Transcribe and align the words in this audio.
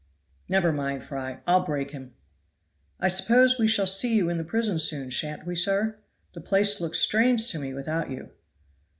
"Never 0.49 0.71
mind, 0.73 1.03
Fry, 1.03 1.41
I'll 1.45 1.63
break 1.63 1.91
him." 1.91 2.15
"I 2.99 3.07
suppose 3.07 3.59
we 3.59 3.67
shall 3.67 3.85
see 3.85 4.15
you 4.15 4.29
in 4.31 4.39
the 4.39 4.43
prison 4.43 4.79
soon, 4.79 5.11
shan't 5.11 5.45
we, 5.45 5.53
sir? 5.53 5.99
The 6.33 6.41
place 6.41 6.81
looks 6.81 6.97
strange 6.97 7.51
to 7.51 7.59
me 7.59 7.75
without 7.75 8.09
you." 8.09 8.31